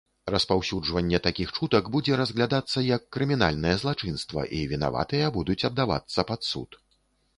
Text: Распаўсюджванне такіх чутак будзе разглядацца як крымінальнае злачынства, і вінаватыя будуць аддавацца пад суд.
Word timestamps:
Распаўсюджванне 0.35 1.17
такіх 1.27 1.51
чутак 1.57 1.91
будзе 1.95 2.17
разглядацца 2.21 2.83
як 2.87 3.05
крымінальнае 3.17 3.75
злачынства, 3.83 4.47
і 4.61 4.63
вінаватыя 4.73 5.29
будуць 5.37 5.61
аддавацца 5.71 6.29
пад 6.33 6.41
суд. 6.53 6.69